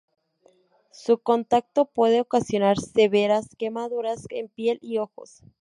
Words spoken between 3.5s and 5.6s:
quemaduras en piel y ojos.